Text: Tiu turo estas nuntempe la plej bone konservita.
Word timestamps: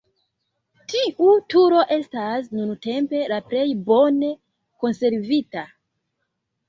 Tiu 0.93 1.33
turo 1.53 1.83
estas 1.97 2.49
nuntempe 2.61 3.21
la 3.35 3.39
plej 3.53 3.67
bone 3.91 4.33
konservita. 4.85 5.67